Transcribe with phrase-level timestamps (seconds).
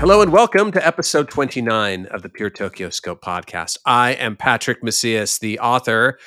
[0.00, 3.76] Hello and welcome to episode 29 of the Pure TokyoScope podcast.
[3.84, 6.18] I am Patrick Macias, the author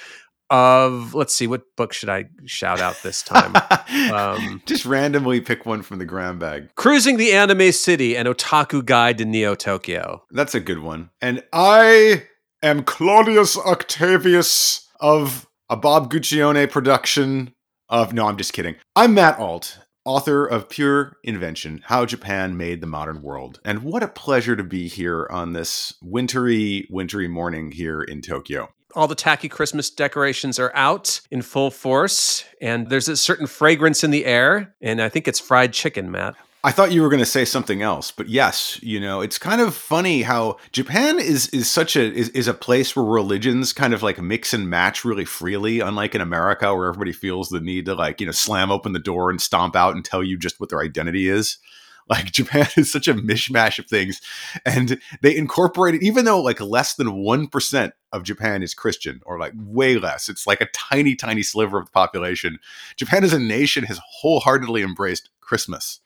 [0.52, 3.56] of, let's see, what book should I shout out this time?
[4.14, 6.70] um, Just randomly pick one from the grab bag.
[6.76, 10.22] Cruising the Anime City, an Otaku Guide to Neo Tokyo.
[10.30, 11.10] That's a good one.
[11.20, 12.28] And I
[12.62, 17.56] am Claudius Octavius of a Bob Guccione production
[17.90, 18.76] of, no, I'm just kidding.
[18.96, 23.60] I'm Matt Alt author of Pure Invention How Japan Made the Modern World.
[23.64, 28.70] And what a pleasure to be here on this wintry, wintry morning here in Tokyo.
[28.96, 34.04] All the tacky Christmas decorations are out in full force, and there's a certain fragrance
[34.04, 34.76] in the air.
[34.82, 36.36] And I think it's fried chicken, Matt.
[36.66, 39.60] I thought you were going to say something else, but yes, you know, it's kind
[39.60, 43.94] of funny how Japan is is such a is, is a place where religions kind
[43.94, 47.86] of like mix and match really freely, unlike in America where everybody feels the need
[47.88, 50.58] to like, you know, slam open the door and stomp out and tell you just
[50.62, 51.58] what their identity is.
[52.10, 54.20] Like Japan is such a mishmash of things.
[54.66, 59.54] And they incorporated, even though like less than 1% of Japan is Christian, or like
[59.56, 62.60] way less, it's like a tiny, tiny sliver of the population.
[62.98, 66.02] Japan as a nation has wholeheartedly embraced Christmas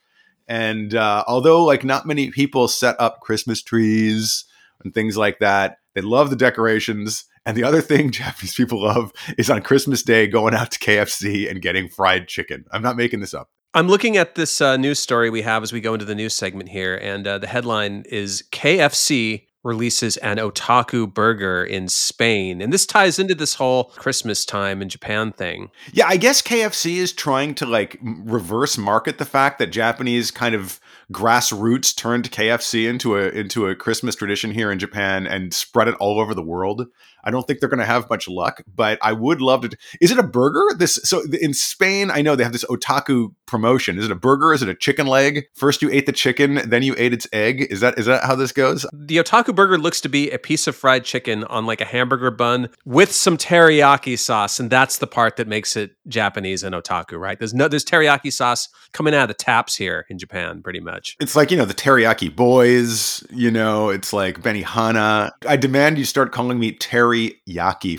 [0.47, 4.45] and uh, although like not many people set up Christmas trees
[4.83, 7.25] and things like that, they love the decorations.
[7.45, 11.49] And the other thing Japanese people love is on Christmas Day going out to KFC
[11.49, 12.65] and getting fried chicken.
[12.71, 13.49] I'm not making this up.
[13.73, 16.33] I'm looking at this uh, news story we have as we go into the news
[16.33, 22.61] segment here, and uh, the headline is KFC releases an otaku burger in Spain.
[22.61, 25.69] And this ties into this whole Christmas time in Japan thing.
[25.91, 30.55] Yeah, I guess KFC is trying to like reverse market the fact that Japanese kind
[30.55, 30.79] of
[31.11, 35.95] grassroots turned KFC into a into a Christmas tradition here in Japan and spread it
[35.99, 36.87] all over the world.
[37.27, 39.77] I don't think they're going to have much luck, but I would love to.
[39.99, 40.63] Is it a burger?
[40.77, 43.99] This so in Spain, I know they have this otaku promotion.
[43.99, 44.53] Is it a burger?
[44.53, 45.43] Is it a chicken leg?
[45.53, 47.67] First you ate the chicken, then you ate its egg.
[47.69, 48.85] Is that is that how this goes?
[48.93, 52.31] The otaku burger looks to be a piece of fried chicken on like a hamburger
[52.31, 57.19] bun with some teriyaki sauce, and that's the part that makes it Japanese and otaku,
[57.19, 57.37] right?
[57.37, 61.17] There's no there's teriyaki sauce coming out of the taps here in Japan, pretty much.
[61.19, 63.21] It's like you know the teriyaki boys.
[63.31, 65.31] You know, it's like Benihana.
[65.45, 67.16] I demand you start calling me teriyaki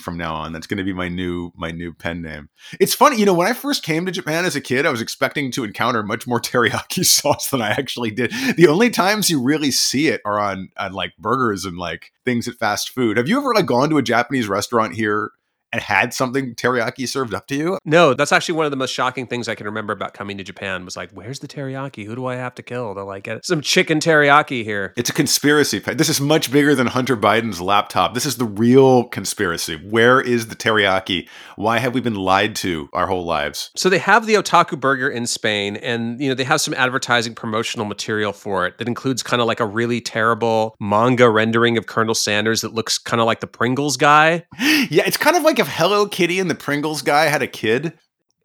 [0.00, 0.52] from now on.
[0.52, 2.48] That's going to be my new my new pen name.
[2.80, 5.00] It's funny, you know, when I first came to Japan as a kid, I was
[5.00, 8.32] expecting to encounter much more teriyaki sauce than I actually did.
[8.56, 12.48] The only times you really see it are on on like burgers and like things
[12.48, 13.16] at fast food.
[13.16, 15.30] Have you ever like gone to a Japanese restaurant here
[15.72, 17.78] and had something teriyaki served up to you?
[17.84, 20.44] No, that's actually one of the most shocking things I can remember about coming to
[20.44, 22.04] Japan was like, where's the teriyaki?
[22.06, 24.92] Who do I have to kill to like get some chicken teriyaki here?
[24.96, 25.78] It's a conspiracy.
[25.78, 28.14] This is much bigger than Hunter Biden's laptop.
[28.14, 29.76] This is the real conspiracy.
[29.76, 31.28] Where is the teriyaki?
[31.56, 33.70] Why have we been lied to our whole lives?
[33.76, 37.34] So they have the otaku burger in Spain and you know they have some advertising
[37.34, 41.86] promotional material for it that includes kind of like a really terrible manga rendering of
[41.86, 44.46] Colonel Sanders that looks kind of like the Pringles guy.
[44.90, 47.98] Yeah, it's kind of like if Hello Kitty and the Pringles guy had a kid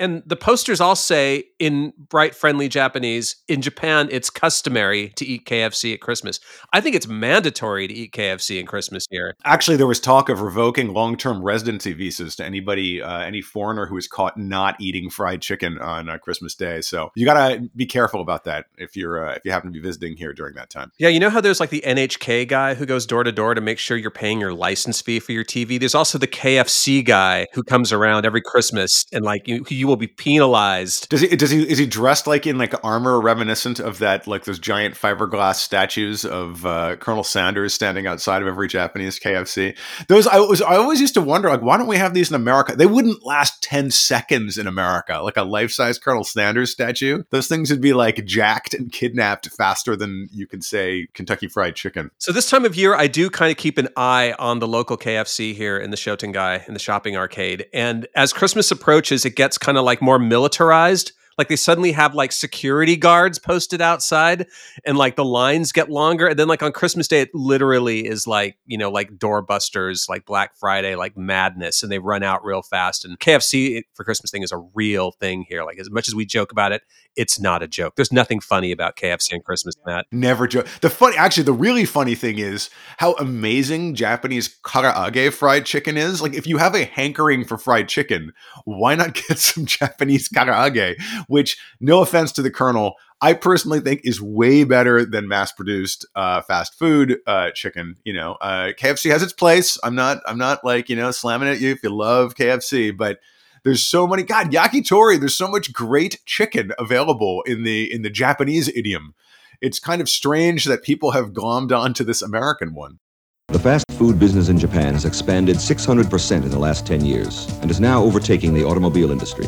[0.03, 5.45] and the posters all say in bright, friendly Japanese, in Japan, it's customary to eat
[5.45, 6.41] KFC at Christmas.
[6.73, 9.35] I think it's mandatory to eat KFC in Christmas here.
[9.45, 13.85] Actually, there was talk of revoking long term residency visas to anybody, uh, any foreigner
[13.85, 16.81] who is caught not eating fried chicken on uh, Christmas Day.
[16.81, 19.73] So you got to be careful about that if you're uh, if you happen to
[19.73, 20.91] be visiting here during that time.
[20.99, 23.61] Yeah, you know how there's like the NHK guy who goes door to door to
[23.61, 25.79] make sure you're paying your license fee for your TV.
[25.79, 29.92] There's also the KFC guy who comes around every Christmas and like you, you will
[29.97, 31.09] be penalized.
[31.09, 31.35] Does he?
[31.35, 31.63] Does he?
[31.63, 36.25] Is he dressed like in like armor reminiscent of that, like those giant fiberglass statues
[36.25, 39.77] of uh, Colonel Sanders standing outside of every Japanese KFC?
[40.07, 40.61] Those I was.
[40.61, 42.75] I always used to wonder, like, why don't we have these in America?
[42.75, 47.23] They wouldn't last ten seconds in America, like a life size Colonel Sanders statue.
[47.29, 51.75] Those things would be like jacked and kidnapped faster than you can say Kentucky Fried
[51.75, 52.11] Chicken.
[52.17, 54.97] So this time of year, I do kind of keep an eye on the local
[54.97, 59.57] KFC here in the Shotengai in the shopping arcade, and as Christmas approaches, it gets
[59.57, 64.47] kind of like more militarized like they suddenly have like security guards posted outside
[64.85, 68.27] and like the lines get longer and then like on christmas day it literally is
[68.27, 72.61] like you know like doorbusters like black friday like madness and they run out real
[72.61, 76.15] fast and kfc for christmas thing is a real thing here like as much as
[76.15, 76.83] we joke about it
[77.15, 77.95] it's not a joke.
[77.95, 80.07] There's nothing funny about KFC and Christmas, Matt.
[80.11, 80.67] Never joke.
[80.81, 86.21] The funny, actually, the really funny thing is how amazing Japanese karaage fried chicken is.
[86.21, 88.33] Like, if you have a hankering for fried chicken,
[88.65, 90.95] why not get some Japanese karaage?
[91.27, 96.41] Which, no offense to the Colonel, I personally think is way better than mass-produced uh,
[96.41, 97.95] fast food uh, chicken.
[98.03, 99.77] You know, uh, KFC has its place.
[99.83, 100.21] I'm not.
[100.25, 103.19] I'm not like you know slamming at you if you love KFC, but
[103.63, 105.19] there's so many God yakitori.
[105.19, 109.13] There's so much great chicken available in the in the Japanese idiom.
[109.61, 112.99] it's kind of strange that people have glommed onto this American one.
[113.47, 117.69] The fast food business in Japan has expanded 600% in the last 10 years and
[117.69, 119.47] is now overtaking the automobile industry.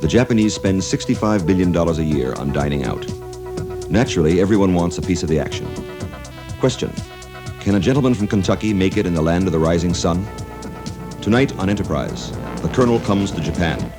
[0.00, 3.06] The Japanese spend $65 billion a year on dining out.
[3.90, 5.68] Naturally, everyone wants a piece of the action.
[6.58, 6.90] Question
[7.60, 10.26] Can a gentleman from Kentucky make it in the land of the rising sun?
[11.20, 12.32] Tonight on Enterprise,
[12.62, 13.92] the Colonel comes to Japan.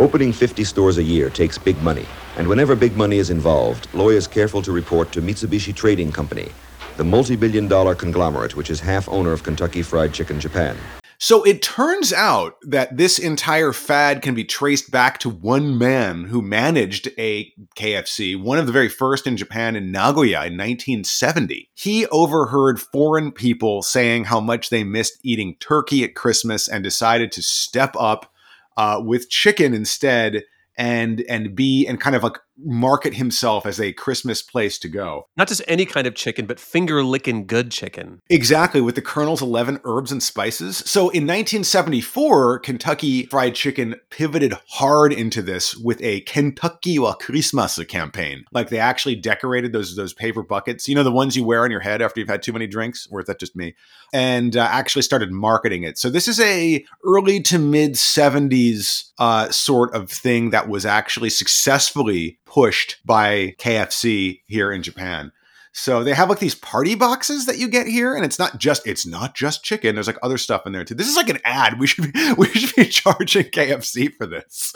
[0.00, 2.06] Opening 50 stores a year takes big money,
[2.36, 6.48] and whenever big money is involved, Loy is careful to report to Mitsubishi Trading Company,
[6.96, 10.76] the multi billion dollar conglomerate which is half owner of Kentucky Fried Chicken Japan.
[11.20, 16.24] So it turns out that this entire fad can be traced back to one man
[16.24, 21.70] who managed a KFC, one of the very first in Japan in Nagoya in 1970.
[21.74, 27.32] He overheard foreign people saying how much they missed eating turkey at Christmas and decided
[27.32, 28.32] to step up
[28.76, 30.44] uh, with chicken instead
[30.76, 35.26] and and be and kind of like market himself as a Christmas place to go.
[35.36, 38.20] Not just any kind of chicken, but finger licking good chicken.
[38.28, 40.78] Exactly, with the Colonel's 11 herbs and spices.
[40.78, 47.78] So in 1974, Kentucky Fried Chicken pivoted hard into this with a Kentucky wa Christmas
[47.86, 48.44] campaign.
[48.52, 51.70] Like they actually decorated those those paper buckets, you know, the ones you wear on
[51.70, 53.74] your head after you've had too many drinks, or is that just me?
[54.12, 55.98] And uh, actually started marketing it.
[55.98, 61.30] So this is a early to mid 70s uh, sort of thing that was actually
[61.30, 65.32] successfully pushed by KFC here in Japan.
[65.78, 68.84] So they have like these party boxes that you get here, and it's not just
[68.84, 69.94] it's not just chicken.
[69.94, 70.94] There's like other stuff in there too.
[70.94, 71.78] This is like an ad.
[71.78, 74.72] We should be we should be charging KFC for this.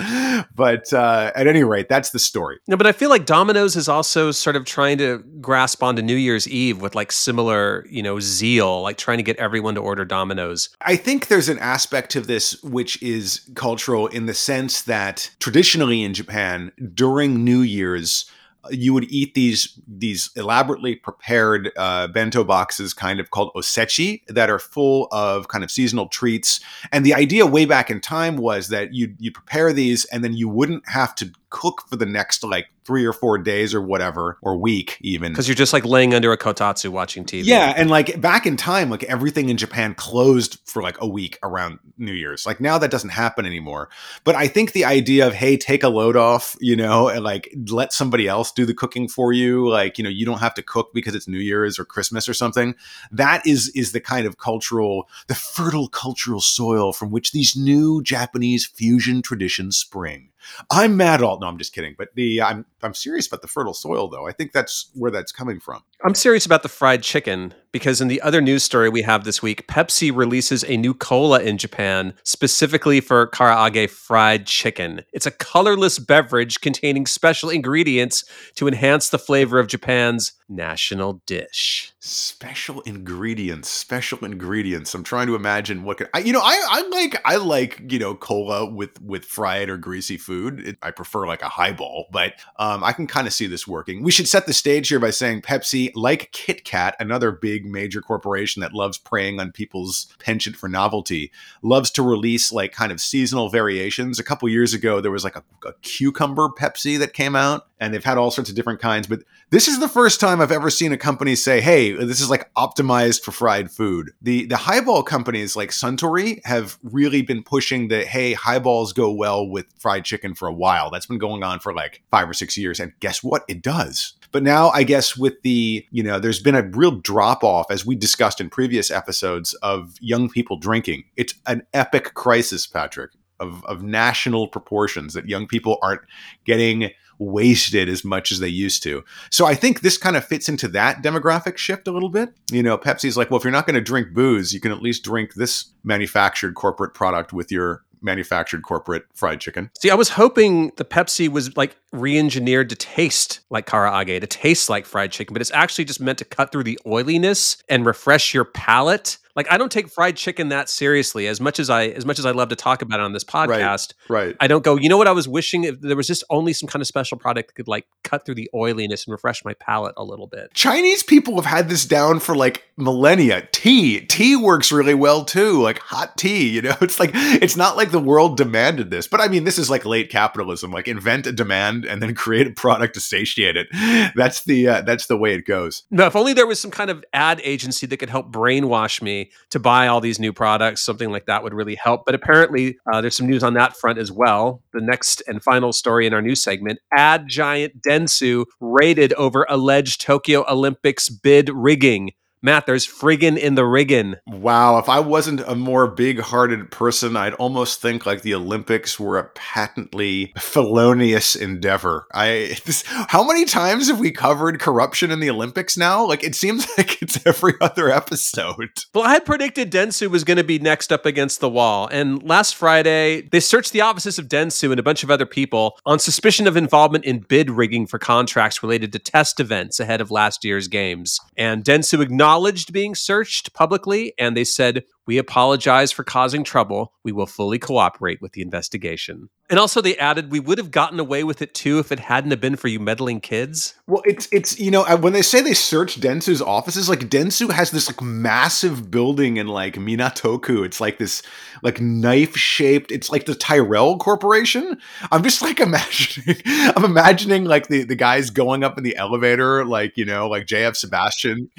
[0.55, 2.61] But uh, at any rate, that's the story.
[2.69, 6.15] No, but I feel like Domino's is also sort of trying to grasp onto New
[6.15, 10.05] Year's Eve with like similar, you know, zeal, like trying to get everyone to order
[10.05, 10.69] Domino's.
[10.83, 16.05] I think there's an aspect of this which is cultural in the sense that traditionally
[16.05, 18.31] in Japan during New Year's
[18.71, 24.51] you would eat these these elaborately prepared uh, bento boxes, kind of called osechi, that
[24.51, 26.61] are full of kind of seasonal treats.
[26.93, 30.35] And the idea way back in time was that you you prepare these, and then
[30.35, 34.39] you wouldn't have to cook for the next like three or four days or whatever,
[34.43, 35.33] or week even.
[35.33, 37.45] Because you're just like laying under a kotatsu watching TV.
[37.45, 37.73] Yeah.
[37.77, 41.79] And like back in time, like everything in Japan closed for like a week around
[41.97, 42.45] New Year's.
[42.45, 43.89] Like now that doesn't happen anymore.
[44.25, 47.55] But I think the idea of, hey, take a load off, you know, and like
[47.69, 50.63] let somebody else do the cooking for you, like, you know, you don't have to
[50.63, 52.75] cook because it's New Year's or Christmas or something.
[53.13, 58.03] That is is the kind of cultural, the fertile cultural soil from which these new
[58.03, 60.32] Japanese fusion traditions spring.
[60.71, 61.95] I'm mad all no, I'm just kidding.
[61.97, 64.27] But the I'm I'm serious about the fertile soil though.
[64.27, 65.83] I think that's where that's coming from.
[66.05, 69.43] I'm serious about the fried chicken because in the other news story we have this
[69.43, 75.03] week, Pepsi releases a new cola in Japan specifically for karaage fried chicken.
[75.13, 78.25] It's a colorless beverage containing special ingredients
[78.57, 81.93] to enhance the flavor of Japan's national dish.
[82.01, 84.95] Special ingredients, special ingredients.
[84.95, 87.99] I'm trying to imagine what could I, you know, I I like I like, you
[87.99, 90.61] know, cola with with fried or greasy food.
[90.61, 92.35] It, I prefer like a highball, but
[92.73, 94.03] um, I can kind of see this working.
[94.03, 98.01] We should set the stage here by saying Pepsi, like Kit Kat, another big major
[98.01, 101.31] corporation that loves preying on people's penchant for novelty,
[101.63, 104.19] loves to release like kind of seasonal variations.
[104.19, 107.93] A couple years ago, there was like a, a cucumber Pepsi that came out, and
[107.93, 109.07] they've had all sorts of different kinds.
[109.07, 112.31] But this is the first time I've ever seen a company say, "Hey, this is
[112.31, 117.89] like optimized for fried food." The the highball companies like Suntory have really been pushing
[117.89, 120.91] the hey, highballs go well with fried chicken for a while.
[120.91, 123.45] That's been going on for like 5 or 6 years and guess what?
[123.49, 124.15] It does.
[124.31, 127.85] But now I guess with the, you know, there's been a real drop off as
[127.85, 131.05] we discussed in previous episodes of young people drinking.
[131.17, 133.11] It's an epic crisis, Patrick.
[133.41, 136.03] Of, of national proportions that young people aren't
[136.45, 139.03] getting wasted as much as they used to.
[139.33, 142.33] So I think this kind of fits into that demographic shift a little bit.
[142.53, 144.81] You know, Pepsi's like, well, if you're not going to drink booze, you can at
[144.81, 149.71] least drink this manufactured corporate product with your manufactured corporate fried chicken.
[149.79, 154.69] See, I was hoping the Pepsi was like re-engineered to taste like karaage, to taste
[154.69, 158.35] like fried chicken, but it's actually just meant to cut through the oiliness and refresh
[158.35, 162.05] your palate like I don't take fried chicken that seriously as much as I as
[162.05, 163.95] much as I love to talk about it on this podcast.
[164.09, 164.27] Right.
[164.27, 164.37] right.
[164.41, 166.69] I don't go, you know what I was wishing if there was just only some
[166.69, 169.95] kind of special product that could like cut through the oiliness and refresh my palate
[169.97, 170.53] a little bit.
[170.55, 173.49] Chinese people have had this down for like millennia.
[173.53, 174.01] Tea.
[174.01, 175.63] Tea works really well too.
[175.63, 176.73] Like hot tea, you know.
[176.83, 179.07] It's like it's not like the world demanded this.
[179.07, 180.73] But I mean, this is like late capitalism.
[180.73, 183.69] Like invent a demand and then create a product to satiate it.
[184.15, 185.85] That's the uh, that's the way it goes.
[185.91, 189.22] No, if only there was some kind of ad agency that could help brainwash me
[189.51, 190.81] to buy all these new products.
[190.81, 192.05] Something like that would really help.
[192.05, 194.63] But apparently, uh, there's some news on that front as well.
[194.73, 200.01] The next and final story in our news segment ad giant Dentsu raided over alleged
[200.01, 202.13] Tokyo Olympics bid rigging.
[202.45, 204.17] Matt, there's friggin' in the riggin'.
[204.27, 208.99] Wow, if I wasn't a more big hearted person, I'd almost think like the Olympics
[208.99, 212.09] were a patently felonious endeavor.
[212.13, 216.05] I this, how many times have we covered corruption in the Olympics now?
[216.05, 218.71] Like it seems like it's every other episode.
[218.93, 221.89] Well, I had predicted Dentsu was going to be next up against the wall.
[221.93, 225.79] And last Friday, they searched the offices of Dentsu and a bunch of other people
[225.87, 230.11] on suspicion of involvement in bid rigging for contracts related to test events ahead of
[230.11, 231.21] last year's games.
[231.37, 236.95] And Dentsu acknowledged acknowledged being searched publicly, and they said, We apologize for causing trouble.
[237.05, 239.29] We will fully cooperate with the investigation.
[239.53, 242.31] And also, they added, We would have gotten away with it too if it hadn't
[242.31, 243.75] have been for you meddling kids.
[243.87, 247.71] Well, it's, it's you know, when they say they searched Dentsu's offices, like Dentsu has
[247.71, 250.65] this like massive building in like Minatoku.
[250.65, 251.21] It's like this
[251.63, 254.79] like knife shaped, it's like the Tyrell Corporation.
[255.11, 259.67] I'm just like imagining, I'm imagining like the, the guys going up in the elevator,
[259.67, 261.51] like, you know, like JF Sebastian.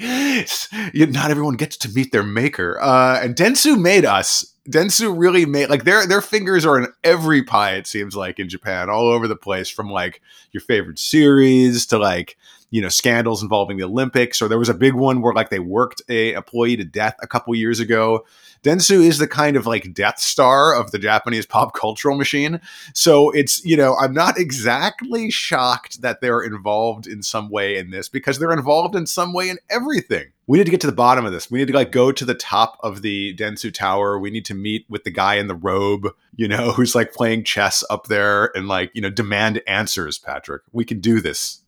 [1.12, 2.76] not everyone gets to meet their maker.
[2.82, 4.53] Uh, and Dentsu made us.
[4.68, 7.74] Dentsu really made like their their fingers are in every pie.
[7.74, 11.98] It seems like in Japan, all over the place, from like your favorite series to
[11.98, 12.38] like
[12.70, 14.40] you know scandals involving the Olympics.
[14.42, 17.26] Or there was a big one where like they worked a employee to death a
[17.26, 18.24] couple years ago.
[18.64, 22.60] Dentsu is the kind of like Death Star of the Japanese pop cultural machine.
[22.94, 27.90] So it's, you know, I'm not exactly shocked that they're involved in some way in
[27.90, 30.32] this because they're involved in some way in everything.
[30.46, 31.50] We need to get to the bottom of this.
[31.50, 34.18] We need to like go to the top of the Dentsu Tower.
[34.18, 37.44] We need to meet with the guy in the robe, you know, who's like playing
[37.44, 40.62] chess up there and like, you know, demand answers, Patrick.
[40.72, 41.60] We can do this.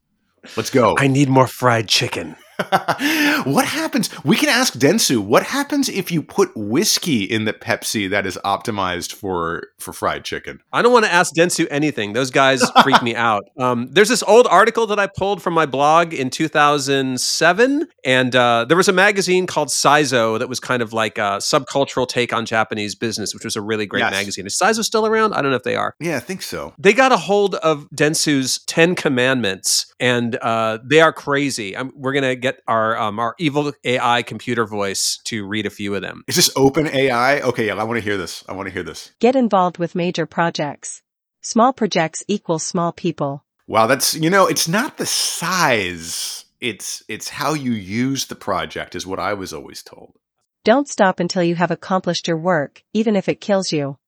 [0.57, 0.95] Let's go.
[0.99, 2.37] I need more fried chicken.
[3.45, 4.09] what happens?
[4.25, 5.19] We can ask Dentsu.
[5.19, 10.25] What happens if you put whiskey in the Pepsi that is optimized for for fried
[10.25, 10.61] chicken?
[10.73, 12.15] I don't want to ask Dentsu anything.
[12.15, 13.45] Those guys freak me out.
[13.59, 18.65] Um, there's this old article that I pulled from my blog in 2007, and uh,
[18.67, 22.47] there was a magazine called Cyzo that was kind of like a subcultural take on
[22.47, 24.13] Japanese business, which was a really great yes.
[24.13, 24.47] magazine.
[24.47, 25.35] Is Cyzo still around?
[25.35, 25.95] I don't know if they are.
[26.01, 26.73] Yeah, I think so.
[26.79, 31.77] They got a hold of Dentsu's Ten Commandments, and uh, they are crazy.
[31.77, 35.95] I'm, we're gonna get our um, our evil AI computer voice to read a few
[35.95, 36.23] of them.
[36.29, 37.43] Is this OpenAI?
[37.43, 38.45] Okay, yeah, I want to hear this.
[38.49, 39.13] I want to hear this.
[39.19, 41.03] Get involved with major projects.
[41.41, 43.45] Small projects equal small people.
[43.67, 46.45] Wow, that's you know, it's not the size.
[46.61, 50.19] It's it's how you use the project is what I was always told.
[50.65, 53.99] Don't stop until you have accomplished your work, even if it kills you.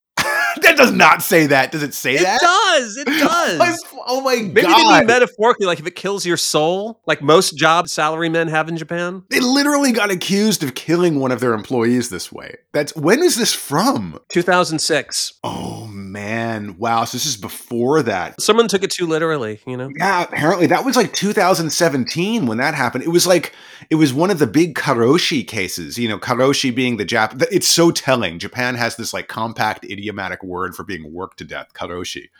[0.62, 1.72] that does not say that.
[1.72, 2.40] Does it say it that?
[2.40, 2.96] It does.
[2.96, 3.84] It does.
[4.06, 5.00] oh my Maybe god.
[5.00, 8.76] Maybe metaphorically, like if it kills your soul, like most job salary men have in
[8.76, 9.22] Japan.
[9.30, 12.56] They literally got accused of killing one of their employees this way.
[12.72, 14.18] That's when is this from?
[14.28, 15.34] 2006.
[15.42, 15.87] Oh
[16.18, 16.76] man.
[16.78, 17.04] Wow.
[17.04, 18.40] So this is before that.
[18.40, 19.90] Someone took it too literally, you know?
[19.96, 23.04] Yeah, apparently that was like 2017 when that happened.
[23.04, 23.54] It was like
[23.90, 27.68] it was one of the big karoshi cases, you know, karoshi being the Jap it's
[27.68, 28.38] so telling.
[28.38, 32.30] Japan has this like compact idiomatic word for being worked to death, karoshi.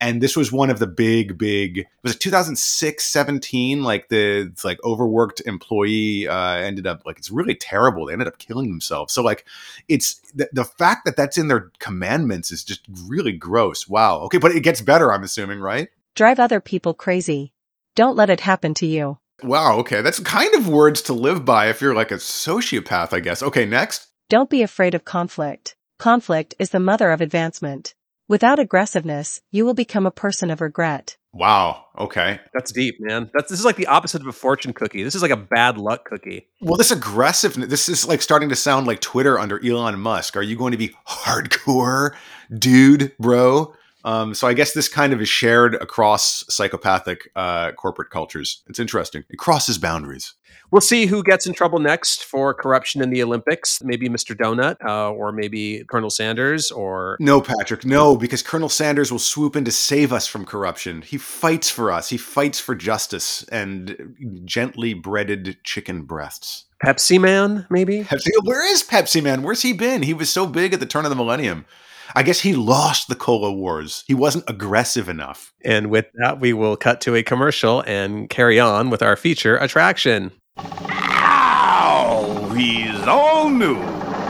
[0.00, 3.82] And this was one of the big, big, was it 2006, 17?
[3.82, 8.06] Like the like overworked employee uh, ended up like, it's really terrible.
[8.06, 9.12] They ended up killing themselves.
[9.12, 9.44] So like
[9.88, 13.88] it's the, the fact that that's in their commandments is just really gross.
[13.88, 14.20] Wow.
[14.22, 14.38] Okay.
[14.38, 15.88] But it gets better, I'm assuming, right?
[16.14, 17.52] Drive other people crazy.
[17.94, 19.18] Don't let it happen to you.
[19.42, 20.02] Wow, okay.
[20.02, 23.42] That's kind of words to live by if you're like a sociopath, I guess.
[23.42, 24.08] Okay, next.
[24.28, 25.76] Don't be afraid of conflict.
[25.98, 27.94] Conflict is the mother of advancement.
[28.30, 31.16] Without aggressiveness, you will become a person of regret.
[31.32, 31.86] Wow.
[31.98, 32.38] Okay.
[32.52, 33.30] That's deep, man.
[33.32, 35.02] That's this is like the opposite of a fortune cookie.
[35.02, 36.46] This is like a bad luck cookie.
[36.60, 40.36] Well, this aggressiveness, this is like starting to sound like Twitter under Elon Musk.
[40.36, 42.14] Are you going to be hardcore,
[42.54, 43.74] dude, bro?
[44.08, 48.62] Um, so I guess this kind of is shared across psychopathic uh, corporate cultures.
[48.66, 49.24] It's interesting.
[49.28, 50.32] It crosses boundaries.
[50.70, 53.82] We'll see who gets in trouble next for corruption in the Olympics.
[53.82, 54.34] Maybe Mr.
[54.34, 59.54] Donut, uh, or maybe Colonel Sanders, or no, Patrick, no, because Colonel Sanders will swoop
[59.54, 61.02] in to save us from corruption.
[61.02, 62.08] He fights for us.
[62.08, 66.64] He fights for justice and gently breaded chicken breasts.
[66.82, 68.04] Pepsi Man, maybe.
[68.04, 69.42] Pepsi, where is Pepsi Man?
[69.42, 70.02] Where's he been?
[70.02, 71.66] He was so big at the turn of the millennium.
[72.14, 74.04] I guess he lost the cola wars.
[74.06, 75.52] He wasn't aggressive enough.
[75.64, 79.56] And with that, we will cut to a commercial and carry on with our feature
[79.56, 80.32] attraction.
[80.58, 82.52] Ow!
[82.56, 83.78] He's all new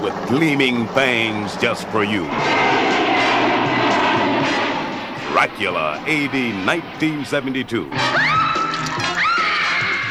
[0.03, 2.25] with gleaming fangs just for you.
[5.33, 7.91] Dracula, AD 1972.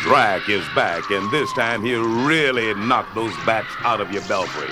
[0.03, 4.69] Drac is back, and this time he'll really knock those bats out of your belfry.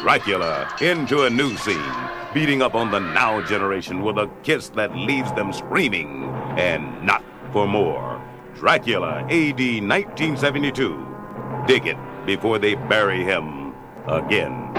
[0.00, 1.92] Dracula into a new scene,
[2.32, 6.24] beating up on the now generation with a kiss that leaves them screaming
[6.56, 8.22] and not for more.
[8.54, 11.06] Dracula, AD 1972.
[11.66, 13.74] Dig it before they bury him
[14.06, 14.70] again.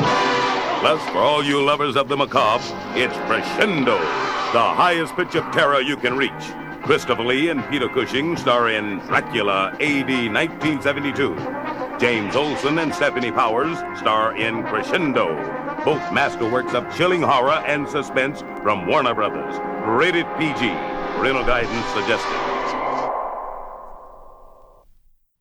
[0.80, 2.64] Plus, for all you lovers of the macabre,
[2.96, 3.98] it's Crescendo,
[4.54, 6.32] the highest pitch of terror you can reach.
[6.84, 11.79] Christopher Lee and Peter Cushing star in Dracula AD 1972.
[12.00, 15.36] James Olson and Stephanie Powers star in Crescendo,
[15.84, 19.60] both masterworks of chilling horror and suspense from Warner Brothers.
[19.86, 20.70] Rated PG.
[21.18, 22.50] Parental guidance suggested.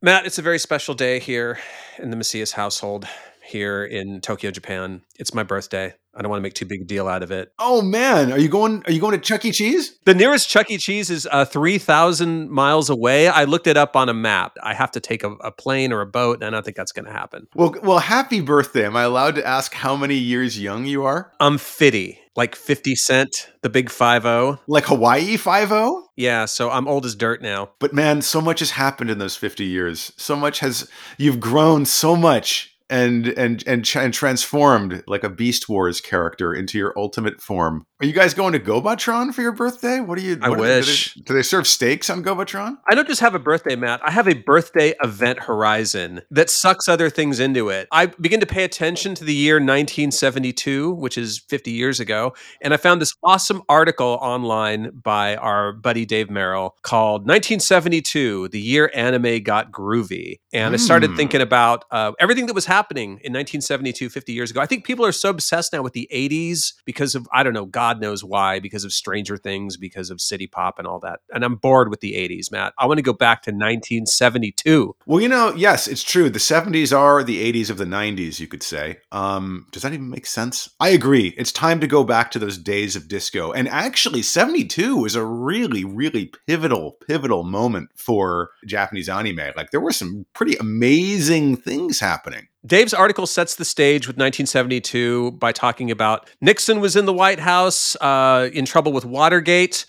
[0.02, 1.60] Matt, it's a very special day here
[1.98, 3.06] in the Macias household
[3.44, 5.02] here in Tokyo, Japan.
[5.16, 5.94] It's my birthday.
[6.18, 7.52] I don't want to make too big a deal out of it.
[7.60, 8.82] Oh man, are you going?
[8.86, 9.52] Are you going to Chuck E.
[9.52, 9.96] Cheese?
[10.04, 10.76] The nearest Chuck E.
[10.76, 13.28] Cheese is uh, three thousand miles away.
[13.28, 14.56] I looked it up on a map.
[14.60, 16.90] I have to take a, a plane or a boat, and I don't think that's
[16.90, 17.46] going to happen.
[17.54, 18.84] Well, well, happy birthday!
[18.84, 21.32] Am I allowed to ask how many years young you are?
[21.38, 24.58] I'm fifty, like Fifty Cent, the big five zero.
[24.66, 26.08] Like Hawaii Five O?
[26.16, 27.70] Yeah, so I'm old as dirt now.
[27.78, 30.12] But man, so much has happened in those fifty years.
[30.16, 35.68] So much has you've grown so much and and and and transformed like a Beast
[35.68, 37.84] Wars character into your ultimate form.
[38.00, 40.00] Are you guys going to Gobotron for your birthday?
[40.00, 40.38] What are you?
[40.40, 41.14] I what are- wish.
[41.14, 42.78] do, they, do they serve steaks on Gobotron?
[42.88, 44.00] I don't just have a birthday, Matt.
[44.04, 47.88] I have a birthday event horizon that sucks other things into it.
[47.90, 52.72] I begin to pay attention to the year 1972, which is 50 years ago, and
[52.72, 58.90] I found this awesome article online by our buddy Dave Merrill called 1972, the year
[58.94, 60.36] anime got groovy.
[60.52, 61.16] And I started Hmm.
[61.16, 64.60] thinking about uh, everything that was happening in 1972, 50 years ago.
[64.60, 67.66] I think people are so obsessed now with the 80s because of, I don't know,
[67.66, 71.20] God knows why, because of Stranger Things, because of City Pop and all that.
[71.34, 72.72] And I'm bored with the 80s, Matt.
[72.78, 74.94] I want to go back to 1972.
[75.06, 76.30] Well, you know, yes, it's true.
[76.30, 78.98] The 70s are the 80s of the 90s, you could say.
[79.12, 80.70] Um, does that even make sense?
[80.80, 81.34] I agree.
[81.36, 83.52] It's time to go back to those days of disco.
[83.52, 89.52] And actually, 72 was a really, really pivotal, pivotal moment for Japanese anime.
[89.56, 92.46] Like, there were some pretty amazing things happening.
[92.64, 97.40] Dave's article sets the stage with 1972 by talking about Nixon was in the White
[97.40, 99.84] House, uh, in trouble with Watergate.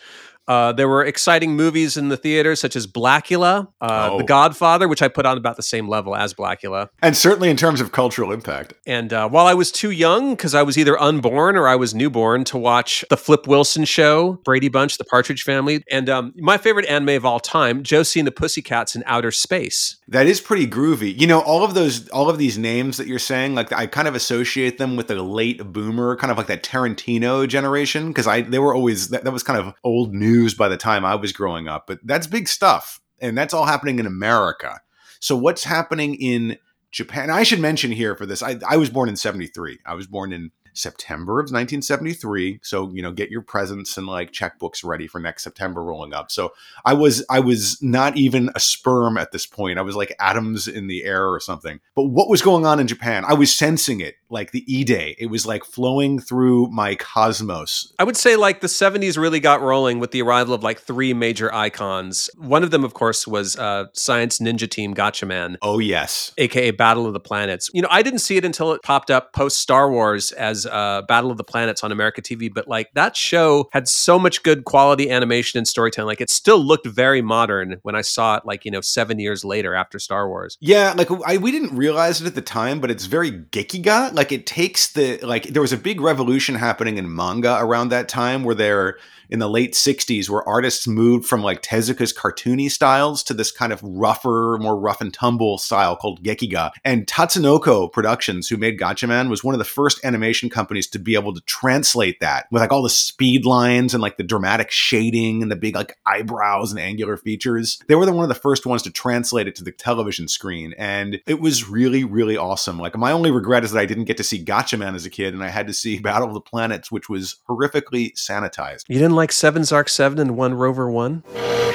[0.48, 4.18] Uh, there were exciting movies in the theater, such as Blackula, uh, Oh.
[4.18, 6.88] The Godfather, which I put on about the same level as Blackula.
[7.04, 8.74] And certainly in terms of cultural impact.
[8.88, 11.94] And uh, while I was too young, because I was either unborn or I was
[11.94, 16.58] newborn, to watch the Flip Wilson Show, Brady Bunch, The Partridge Family, and um, my
[16.58, 19.98] favorite anime of all time, Josie and the Pussycats in Outer Space.
[20.12, 21.20] That is pretty groovy.
[21.20, 24.08] You know, all of those, all of these names that you're saying, like I kind
[24.08, 28.42] of associate them with the late boomer, kind of like that Tarantino generation, because I
[28.42, 31.32] they were always that, that was kind of old news by the time I was
[31.32, 31.86] growing up.
[31.86, 34.82] But that's big stuff, and that's all happening in America.
[35.20, 36.58] So what's happening in
[36.92, 37.30] Japan?
[37.30, 38.42] I should mention here for this.
[38.42, 39.78] I, I was born in '73.
[39.86, 42.60] I was born in September of 1973.
[42.64, 46.32] So you know, get your presents and like checkbooks ready for next September rolling up.
[46.32, 46.54] So
[46.86, 49.80] I was I was not even a sperm at this point.
[49.80, 51.80] I was like atoms in the air or something.
[51.96, 53.26] But what was going on in Japan?
[53.26, 55.16] I was sensing it like the E Day.
[55.20, 57.94] It was like flowing through my cosmos.
[58.00, 61.14] I would say like the 70s really got rolling with the arrival of like three
[61.14, 62.30] major icons.
[62.38, 65.58] One of them, of course, was uh, Science Ninja Team Gatchaman.
[65.62, 66.34] Oh yes.
[66.38, 67.70] AKA Battle of the Planets.
[67.74, 71.04] You know, I didn't see it until it popped up post Star Wars as uh,
[71.08, 72.52] Battle of the Planets on America TV.
[72.54, 76.08] But like that show had so much good quality animation and storytelling.
[76.08, 79.44] Like it still looked very modern when I saw it, like, you know, seven years
[79.44, 80.58] later after Star Wars.
[80.60, 84.14] Yeah, like I, we didn't realize it at the time, but it's very gekiga.
[84.20, 88.10] Like it takes the like there was a big revolution happening in manga around that
[88.10, 88.98] time where they're
[89.30, 93.72] in the late 60s where artists moved from like Tezuka's cartoony styles to this kind
[93.72, 96.72] of rougher, more rough and tumble style called Gekiga.
[96.84, 101.16] And Tatsunoko Productions, who made Gatchaman, was one of the first animation companies to be
[101.16, 105.42] able to translate that with like all the speed lines and like the dramatic shading
[105.42, 107.80] and the big like eyebrows and angular features.
[107.88, 110.74] They were the one of the first ones to translate it to the television screen.
[110.78, 112.80] And it was really, really awesome.
[112.80, 115.34] Like my only regret is that I didn't get to see Gatchaman as a kid
[115.34, 118.86] and I had to see Battle of the Planets, which was horrifically sanitized.
[118.88, 121.24] You didn't like Seven Zark 7 and One Rover 1?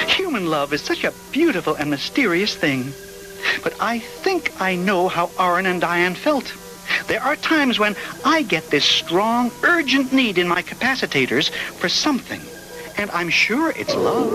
[0.09, 2.93] Human love is such a beautiful and mysterious thing.
[3.63, 6.55] But I think I know how Aaron and Diane felt.
[7.07, 12.41] There are times when I get this strong, urgent need in my capacitors for something.
[12.97, 14.33] And I'm sure it's love.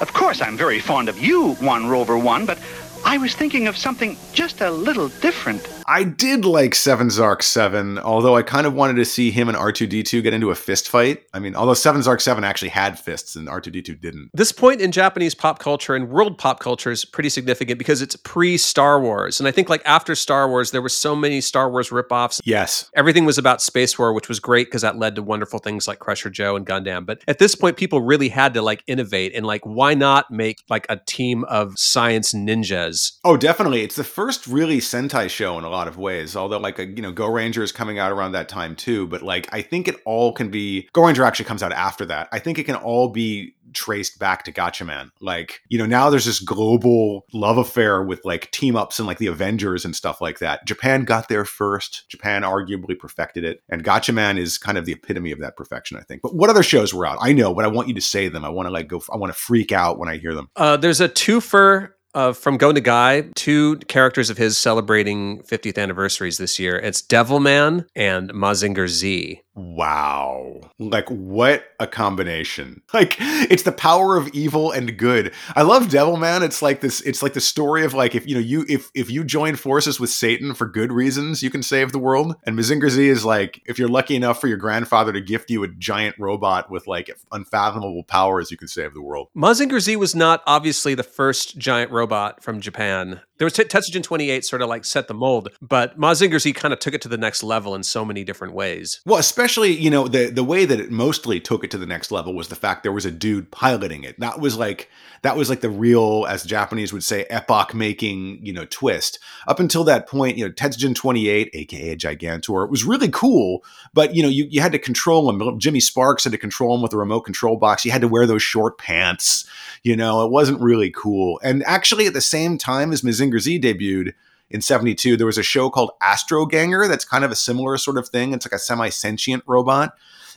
[0.00, 2.60] Of course, I'm very fond of you, One Rover One, but
[3.04, 5.77] I was thinking of something just a little different.
[5.90, 9.56] I did like Seven Zark 7, although I kind of wanted to see him and
[9.56, 11.22] R2D2 get into a fist fight.
[11.32, 14.28] I mean, although Seven Zark 7 actually had fists and R2D2 didn't.
[14.34, 18.16] This point in Japanese pop culture and world pop culture is pretty significant because it's
[18.16, 19.40] pre Star Wars.
[19.40, 22.42] And I think, like, after Star Wars, there were so many Star Wars ripoffs.
[22.44, 22.90] Yes.
[22.94, 26.00] Everything was about Space War, which was great because that led to wonderful things like
[26.00, 27.06] Crusher Joe and Gundam.
[27.06, 30.62] But at this point, people really had to like innovate and like, why not make
[30.68, 33.12] like a team of science ninjas?
[33.24, 33.84] Oh, definitely.
[33.84, 36.34] It's the first really Sentai show in a lot of ways.
[36.34, 39.06] Although, like, a, you know, Go Ranger is coming out around that time too.
[39.06, 40.88] But like, I think it all can be.
[40.92, 42.28] Go Ranger actually comes out after that.
[42.32, 45.10] I think it can all be traced back to Gatchaman.
[45.20, 49.18] Like, you know, now there's this global love affair with like team ups and like
[49.18, 50.64] the Avengers and stuff like that.
[50.66, 52.08] Japan got there first.
[52.08, 53.62] Japan arguably perfected it.
[53.68, 56.22] And Gatchaman is kind of the epitome of that perfection, I think.
[56.22, 57.18] But what other shows were out?
[57.20, 58.44] I know, but I want you to say them.
[58.44, 60.48] I want to like go, I want to freak out when I hear them.
[60.56, 66.38] Uh, there's a twofer uh, from Go Nagai, two characters of his celebrating 50th anniversaries
[66.38, 66.76] this year.
[66.78, 69.42] It's Devilman and Mazinger Z.
[69.58, 70.60] Wow.
[70.78, 72.82] Like what a combination.
[72.98, 75.32] Like it's the power of evil and good.
[75.54, 76.42] I love Devilman.
[76.42, 79.08] It's like this it's like the story of like if you know you if if
[79.08, 82.34] you join forces with Satan for good reasons, you can save the world.
[82.44, 85.62] And Mazinger Z is like if you're lucky enough for your grandfather to gift you
[85.62, 89.28] a giant robot with like unfathomable powers, you can save the world.
[89.36, 93.20] Mazinger Z was not obviously the first giant robot from Japan.
[93.38, 96.74] There was T- Tetsujin 28 sort of like set the mold, but Mazinger Z kind
[96.74, 99.00] of took it to the next level in so many different ways.
[99.06, 102.10] Well, especially, you know, the the way that it mostly took it to the next
[102.10, 104.18] level was the fact there was a dude piloting it.
[104.18, 104.90] That was like
[105.22, 109.18] that was like the real, as Japanese would say, epoch making, you know, twist.
[109.46, 114.14] Up until that point, you know, Tetsujin 28, aka Gigantor, it was really cool, but
[114.14, 115.58] you know, you, you had to control him.
[115.58, 117.84] Jimmy Sparks had to control him with a remote control box.
[117.84, 119.44] You had to wear those short pants.
[119.82, 121.40] You know, it wasn't really cool.
[121.42, 124.12] And actually, at the same time as Mazinger Z debuted,
[124.50, 127.98] in 72 there was a show called Astro Ganger that's kind of a similar sort
[127.98, 128.32] of thing.
[128.32, 129.94] It's like a semi-sentient robot.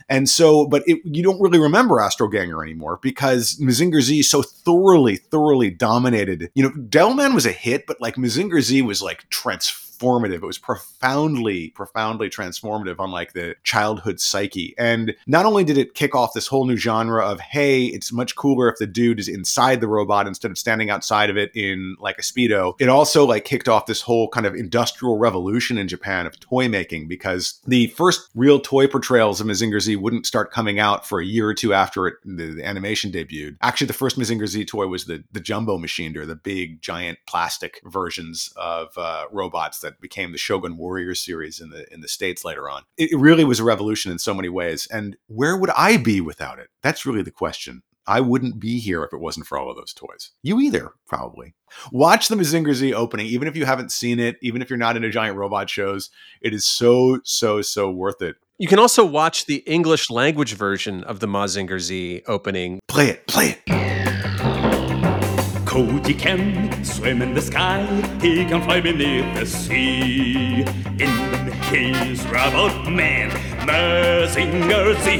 [0.08, 4.42] And so but it, you don't really remember Astro Ganger anymore because Mazinger Z so
[4.42, 6.50] thoroughly thoroughly dominated.
[6.54, 9.28] You know Devilman was a hit but like Mazinger Z was like
[10.02, 10.36] transformative.
[10.36, 14.74] It was profoundly profoundly transformative on like the childhood psyche.
[14.78, 18.36] And not only did it kick off this whole new genre of hey it's much
[18.36, 21.96] cooler if the dude is inside the robot instead of standing outside of it in
[22.00, 25.88] like a speedo it also like kicked off this whole kind of industrial revolution in
[25.88, 30.50] Japan of toy making because the first real toy portrayals of Mazinger Z wouldn't start
[30.50, 33.56] coming out for a year or two after it the, the animation debuted.
[33.60, 37.18] Actually the first Mazinger Z toy was the the jumbo machine or the big giant
[37.26, 42.08] plastic versions of uh, robots that became the Shogun Warriors series in the in the
[42.08, 42.82] states later on.
[42.96, 44.86] It really was a revolution in so many ways.
[44.90, 46.68] And where would I be without it?
[46.82, 47.82] That's really the question.
[48.06, 50.32] I wouldn't be here if it wasn't for all of those toys.
[50.42, 51.54] You either, probably.
[51.92, 54.96] Watch the Mazinger Z opening, even if you haven't seen it, even if you're not
[54.96, 56.10] into giant robot shows.
[56.40, 58.36] It is so, so, so worth it.
[58.58, 62.80] You can also watch the English language version of the Mazinger Z opening.
[62.88, 64.01] Play it, play it.
[65.72, 67.82] Cody can swim in the sky,
[68.20, 70.66] he can fly beneath the sea.
[71.00, 73.30] In his robot man,
[73.66, 75.16] Mazinger Z.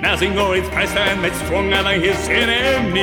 [0.00, 3.02] Mazinger is fast and made stronger than his enemies.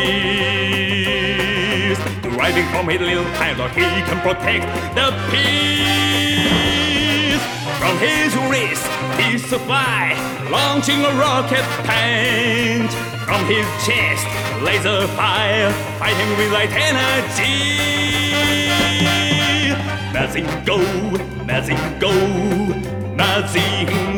[2.21, 6.63] Driving from his little pilot, he can protect the peace.
[7.79, 8.87] From his wrist,
[9.19, 10.15] he fly,
[10.49, 13.18] launching a rocket paint.
[13.29, 14.25] From his chest,
[14.63, 17.53] laser fire, fighting with light energy.
[20.11, 20.79] Mazingo,
[21.45, 22.11] Mazingo,
[23.15, 24.08] Mazinger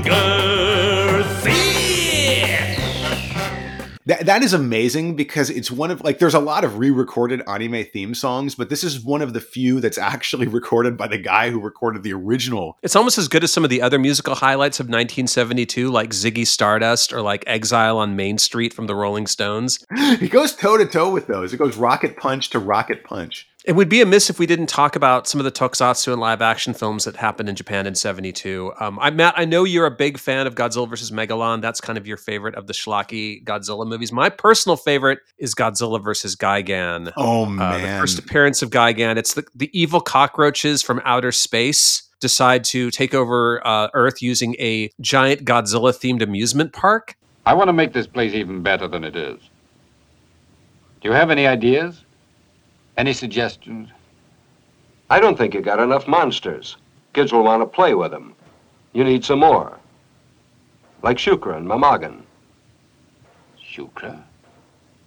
[4.06, 7.86] That, that is amazing because it's one of like there's a lot of re-recorded anime
[7.86, 11.50] theme songs, but this is one of the few that's actually recorded by the guy
[11.50, 12.78] who recorded the original.
[12.82, 16.46] It's almost as good as some of the other musical highlights of 1972, like Ziggy
[16.46, 19.80] Stardust or like Exile on Main Street from the Rolling Stones.
[20.22, 21.54] He goes toe to toe with those.
[21.54, 23.48] It goes rocket punch to rocket punch.
[23.63, 26.41] It would be amiss if we didn't talk about some of the tokusatsu and live
[26.41, 28.74] action films that happened in Japan in 72.
[28.80, 31.12] Um, I, Matt, I know you're a big fan of Godzilla vs.
[31.12, 31.62] Megalon.
[31.62, 34.12] That's kind of your favorite of the schlocky Godzilla movies.
[34.12, 36.36] My personal favorite is Godzilla vs.
[36.36, 37.13] Gigan.
[37.17, 37.82] Oh, Uh, man.
[37.82, 39.17] the first appearance of Gigan.
[39.17, 44.56] It's the, the evil cockroaches from outer space decide to take over uh, Earth using
[44.60, 47.15] a giant Godzilla themed amusement park.
[47.45, 49.39] I want to make this place even better than it is.
[51.02, 52.06] Do you have any ideas?
[52.98, 53.90] Any suggestions?
[55.10, 56.78] I don't think you got enough monsters.
[57.14, 58.34] Kids will want to play with them.
[58.94, 59.78] You need some more.
[61.02, 62.22] Like Shukra and Mamagan.
[63.60, 64.22] Shukra?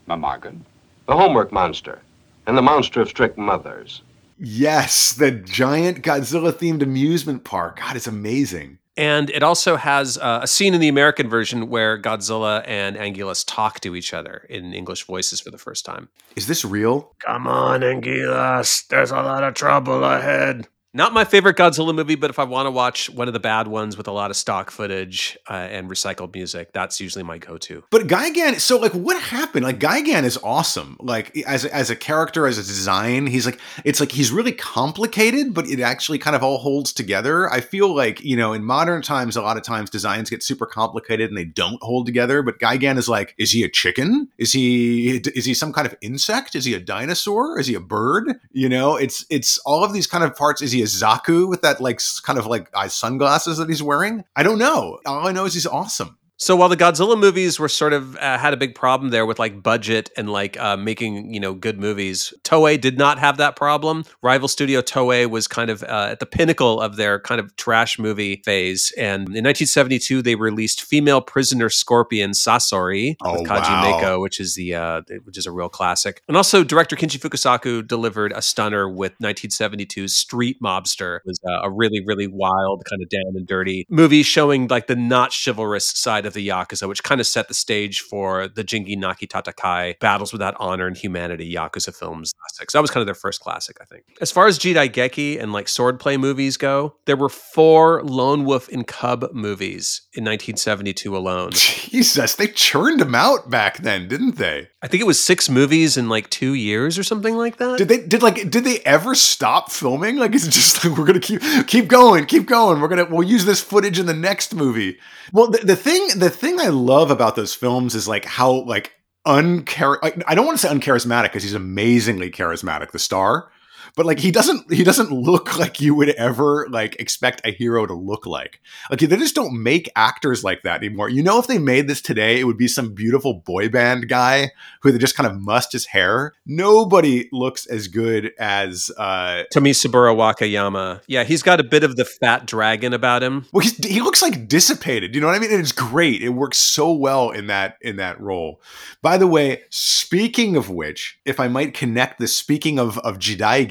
[0.08, 0.60] Mamagan?
[1.06, 2.00] The homework monster.
[2.46, 4.02] and the monster of strict mothers.
[4.38, 7.78] Yes, the giant Godzilla themed amusement park.
[7.78, 8.78] God, it's amazing.
[8.96, 13.44] And it also has uh, a scene in the American version where Godzilla and Anguillus
[13.46, 16.08] talk to each other in English voices for the first time.
[16.36, 17.12] Is this real?
[17.18, 18.86] Come on, Anguillus.
[18.86, 20.68] There's a lot of trouble ahead.
[20.96, 23.66] Not my favorite Godzilla movie, but if I want to watch one of the bad
[23.66, 27.82] ones with a lot of stock footage uh, and recycled music, that's usually my go-to.
[27.90, 29.64] But Gigan, so like, what happened?
[29.64, 30.96] Like, Gigan is awesome.
[31.00, 35.52] Like, as as a character, as a design, he's like, it's like he's really complicated,
[35.52, 37.50] but it actually kind of all holds together.
[37.50, 40.64] I feel like you know, in modern times, a lot of times designs get super
[40.64, 42.40] complicated and they don't hold together.
[42.42, 44.28] But Gigan is like, is he a chicken?
[44.38, 46.54] Is he is he some kind of insect?
[46.54, 47.58] Is he a dinosaur?
[47.58, 48.32] Is he a bird?
[48.52, 50.62] You know, it's it's all of these kind of parts.
[50.62, 54.24] Is he a Zaku with that like kind of like eye sunglasses that he's wearing?
[54.36, 55.00] I don't know.
[55.06, 56.18] All I know is he's awesome.
[56.36, 59.38] So while the Godzilla movies were sort of uh, had a big problem there with
[59.38, 63.54] like budget and like uh, making you know good movies, Toei did not have that
[63.54, 64.04] problem.
[64.20, 67.98] Rival studio Toei was kind of uh, at the pinnacle of their kind of trash
[68.00, 74.18] movie phase, and in 1972 they released Female Prisoner Scorpion Sasori Oh, with Kaji wow.
[74.20, 76.20] Which is the uh, which is a real classic.
[76.26, 81.18] And also director Kinji Fukasaku delivered a stunner with 1972's Street Mobster.
[81.18, 84.88] It was uh, a really really wild kind of down and dirty movie showing like
[84.88, 88.64] the not chivalrous side of the Yakuza, which kind of set the stage for the
[88.64, 92.72] Jingi Naki Tatakai Battles Without Honor and Humanity Yakuza films classics.
[92.72, 94.04] That was kind of their first classic, I think.
[94.20, 98.68] As far as Jidai Geki and like swordplay movies go, there were four Lone Wolf
[98.68, 101.50] and Cub movies in 1972 alone.
[101.52, 104.68] Jesus, they churned them out back then, didn't they?
[104.82, 107.78] I think it was six movies in like two years or something like that.
[107.78, 110.16] Did they did like did they ever stop filming?
[110.16, 112.80] Like is it just like we're gonna keep keep going, keep going.
[112.80, 114.98] We're gonna we'll use this footage in the next movie.
[115.32, 118.92] Well, the, the thing the thing I love about those films is like how like
[119.26, 123.50] unchar I don't want to say uncharismatic because he's amazingly charismatic, the star.
[123.96, 127.86] But like he doesn't he doesn't look like you would ever like expect a hero
[127.86, 128.60] to look like.
[128.90, 131.08] Like they just don't make actors like that anymore.
[131.08, 134.50] You know, if they made this today, it would be some beautiful boy band guy
[134.82, 136.34] who they just kind of mussed his hair.
[136.44, 141.02] Nobody looks as good as uh Tomisaburo Wakayama.
[141.06, 143.46] Yeah, he's got a bit of the fat dragon about him.
[143.52, 145.14] well, he's, he looks like dissipated.
[145.14, 145.52] You know what I mean?
[145.52, 146.22] And it's great.
[146.22, 148.60] It works so well in that in that role.
[149.02, 153.68] By the way, speaking of which, if I might connect this, speaking of of Jidai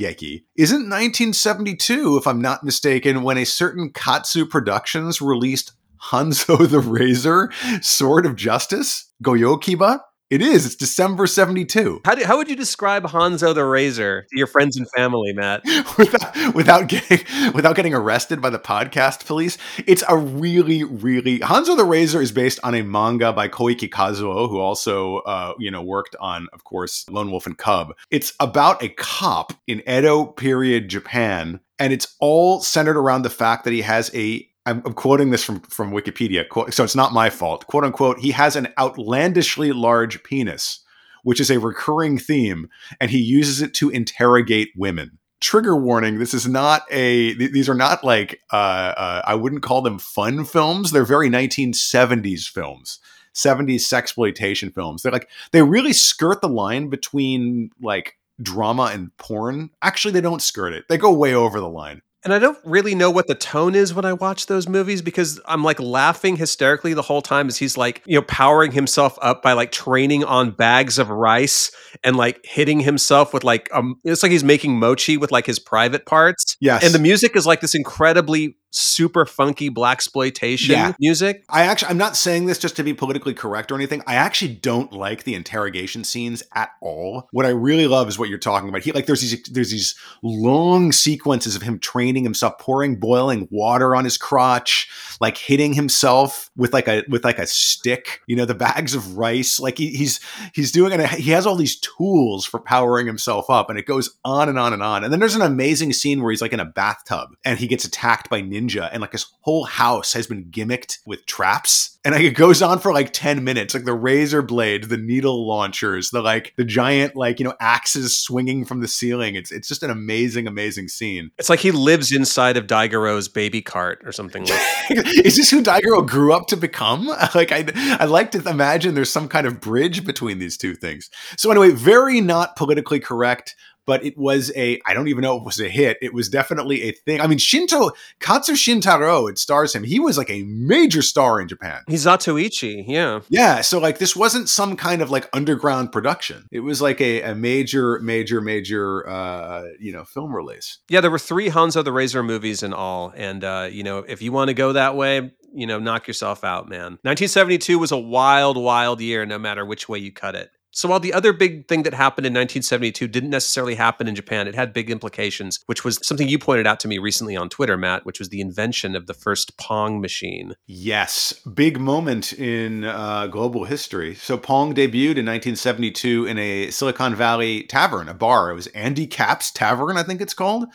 [0.56, 5.74] Isn't 1972, if I'm not mistaken, when a certain Katsu Productions released
[6.12, 10.00] Hanzo the Razor, Sword of Justice, Goyokiba?
[10.30, 10.66] It is.
[10.66, 12.02] It's December 72.
[12.06, 15.62] How, do, how would you describe Hanzo the Razor to your friends and family, Matt?
[15.98, 17.20] without without getting
[17.54, 19.58] without getting arrested by the podcast police.
[19.86, 24.50] It's a really really Hanzo the Razor is based on a manga by Koike Kazuo,
[24.50, 27.94] who also uh, you know worked on, of course, Lone Wolf and Cub.
[28.10, 33.66] It's about a cop in Edo period Japan, and it's all centered around the fact
[33.66, 37.30] that he has a I'm, I'm quoting this from from Wikipedia, so it's not my
[37.30, 37.68] fault.
[37.68, 40.80] "Quote unquote," he has an outlandishly large penis,
[41.24, 45.20] which is a recurring theme, and he uses it to interrogate women.
[45.42, 47.34] Trigger warning: This is not a.
[47.34, 48.40] th- These are not like.
[48.52, 48.56] Uh,
[48.96, 50.92] uh, I wouldn't call them fun films.
[50.92, 53.00] They're very 1970s films.
[53.36, 55.02] 70s sexploitation films.
[55.02, 59.72] They're like they really skirt the line between like drama and porn.
[59.82, 60.86] Actually, they don't skirt it.
[60.88, 62.02] They go way over the line.
[62.24, 65.42] And I don't really know what the tone is when I watch those movies because
[65.46, 69.44] I'm like laughing hysterically the whole time as he's like, you know, powering himself up
[69.44, 71.72] by like training on bags of rice
[72.04, 75.60] and like hitting himself with like um it's like he's making mochi with like his
[75.60, 76.56] private parts.
[76.62, 76.84] Yes.
[76.84, 80.94] And the music is like this incredibly super funky black exploitation Yeah.
[81.00, 81.46] music.
[81.50, 84.02] I actually, I'm not saying this just to be politically correct or anything.
[84.06, 87.30] I actually don't like the interrogation scenes at all.
[87.32, 88.82] What I really love is what you're talking about.
[88.82, 93.96] He like there's these there's these long sequences of him training himself, pouring boiling water
[93.96, 94.90] on his crotch,
[95.22, 98.22] like hitting himself with like a with like a stick.
[98.28, 99.60] You know, the bags of rice.
[99.60, 100.20] Like he, he's
[100.54, 101.10] he's doing it.
[101.12, 104.74] He has all these tools for powering himself up, and it goes on and on
[104.74, 105.04] and on.
[105.04, 107.86] And then there's an amazing scene where he's like in a bathtub and he gets
[107.86, 111.98] attacked by ninja, and like his whole house has been gimmicked with traps.
[112.06, 113.74] And like it goes on for like 10 minutes.
[113.74, 118.18] Like the razor blade, the needle launchers, the like the giant like, you know, axes
[118.18, 119.36] swinging from the ceiling.
[119.36, 121.32] It's it's just an amazing, amazing scene.
[121.38, 125.64] It's like he lives inside of Daigoro's baby cart or something like Is this who
[125.64, 127.10] Daigoro grew up to become?
[127.34, 127.66] Like I
[128.00, 131.10] I like to imagine there's some kind of bridge between these two things.
[131.36, 135.42] So anyway, very not politically correct, but it was a I don't even know if
[135.42, 135.98] it was a hit.
[136.02, 137.22] It was definitely a thing.
[137.22, 139.84] I mean, Shinto Katsu Shintaro, it stars him.
[139.84, 141.82] He was like a major star in Japan.
[141.88, 143.22] He's Zatoichi, yeah.
[143.30, 146.48] Yeah, so like this wasn't some kind of like underground production.
[146.52, 150.80] It was like a, a major, major, major, uh, you know, film release.
[150.90, 154.22] Yeah, there were three Hanzo the Razor movies in all, and uh, you know, if
[154.22, 156.98] you want to go that way, you know, knock yourself out, man.
[157.04, 160.50] 1972 was a wild, wild year, no matter which way you cut it.
[160.76, 164.48] So while the other big thing that happened in 1972 didn't necessarily happen in Japan,
[164.48, 167.78] it had big implications, which was something you pointed out to me recently on Twitter,
[167.78, 170.56] Matt, which was the invention of the first Pong machine.
[170.66, 174.16] Yes, big moment in uh, global history.
[174.16, 178.50] So Pong debuted in 1972 in a Silicon Valley tavern, a bar.
[178.50, 180.66] It was Andy Capp's Tavern, I think it's called.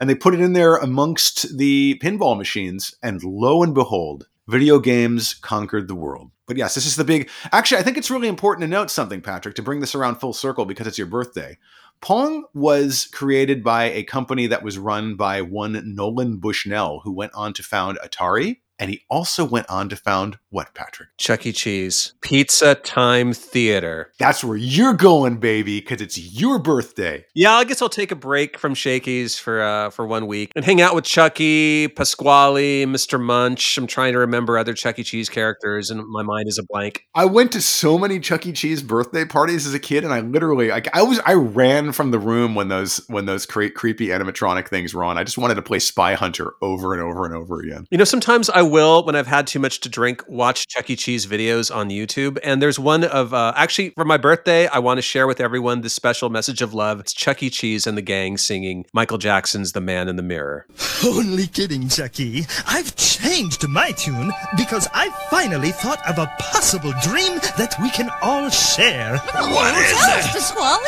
[0.00, 4.78] And they put it in there amongst the pinball machines, and lo and behold, video
[4.78, 6.30] games conquered the world.
[6.46, 7.30] But yes, this is the big.
[7.52, 10.34] Actually, I think it's really important to note something, Patrick, to bring this around full
[10.34, 11.58] circle because it's your birthday.
[12.00, 17.32] Pong was created by a company that was run by one Nolan Bushnell, who went
[17.34, 21.08] on to found Atari and he also went on to found what, Patrick?
[21.18, 21.52] Chuck E.
[21.52, 22.14] Cheese.
[22.20, 24.12] Pizza Time Theater.
[24.18, 27.24] That's where you're going, baby, because it's your birthday.
[27.34, 30.64] Yeah, I guess I'll take a break from Shakey's for uh, for one week and
[30.64, 33.20] hang out with Chucky, Pasquale, Mr.
[33.20, 33.76] Munch.
[33.78, 35.02] I'm trying to remember other Chuck E.
[35.02, 37.04] Cheese characters, and my mind is a blank.
[37.14, 38.52] I went to so many Chuck E.
[38.52, 42.10] Cheese birthday parties as a kid, and I literally, like, I was, I ran from
[42.10, 45.18] the room when those when those cre- creepy animatronic things were on.
[45.18, 47.86] I just wanted to play Spy Hunter over and over and over again.
[47.90, 50.96] You know, sometimes I will, when I've had too much to drink, watch Chuck E.
[50.96, 52.38] Cheese videos on YouTube.
[52.42, 55.80] And there's one of, uh, actually, for my birthday, I want to share with everyone
[55.80, 57.00] this special message of love.
[57.00, 57.50] It's Chuck E.
[57.50, 60.66] Cheese and the gang singing Michael Jackson's The Man in the Mirror.
[61.04, 62.46] Only kidding, Chucky.
[62.66, 68.10] I've changed my tune because I finally thought of a possible dream that we can
[68.22, 69.18] all share.
[69.18, 70.32] What is it?
[70.32, 70.80] Pasquale?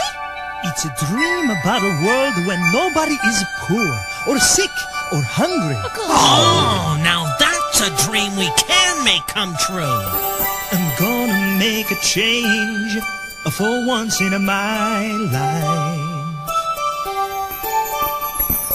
[0.64, 3.86] It's a dream about a world when nobody is poor
[4.26, 4.70] or sick
[5.12, 5.76] or hungry.
[5.94, 7.36] Oh, now
[7.78, 9.82] that's a dream we can make come true.
[10.72, 12.98] I'm gonna make a change
[13.52, 16.50] for once in my life.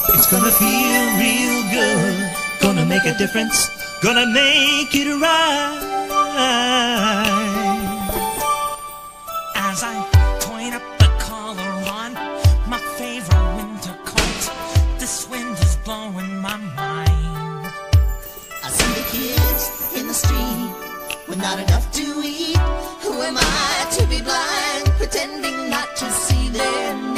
[0.10, 2.32] It's gonna feel real good.
[2.62, 3.70] Gonna make a difference.
[4.02, 5.80] Gonna make it right.
[9.56, 10.21] As I
[20.12, 21.28] the street.
[21.28, 22.58] With not enough to eat.
[23.04, 27.11] Who am I to be blind, pretending not to see their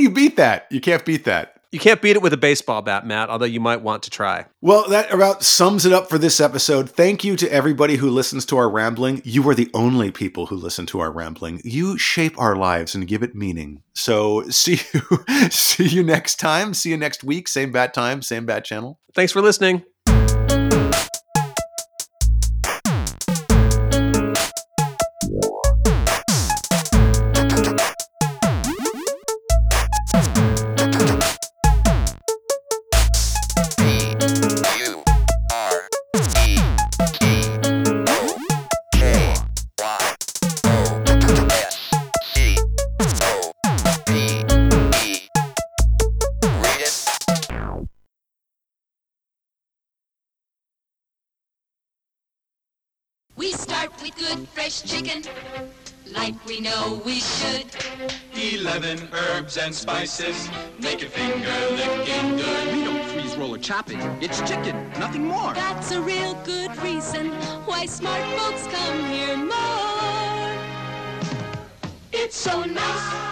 [0.00, 0.66] can you beat that?
[0.70, 1.56] You can't beat that.
[1.72, 4.46] You can't beat it with a baseball bat, Matt, although you might want to try.
[4.62, 6.88] Well, that about sums it up for this episode.
[6.90, 9.20] Thank you to everybody who listens to our rambling.
[9.24, 11.60] You are the only people who listen to our rambling.
[11.62, 13.82] You shape our lives and give it meaning.
[13.94, 16.72] So see you see you next time.
[16.72, 17.46] See you next week.
[17.46, 18.98] Same bat time, same bat channel.
[19.14, 19.84] Thanks for listening.
[55.10, 55.70] Fresh
[56.12, 57.66] like we know we should.
[58.34, 60.48] Eleven herbs and spices
[60.80, 62.74] make it finger licking good.
[62.74, 63.98] We don't freeze roll or chop it.
[64.20, 65.54] It's chicken, nothing more.
[65.54, 67.30] That's a real good reason
[67.64, 69.50] why smart folks come here more.
[72.12, 73.30] It's so nice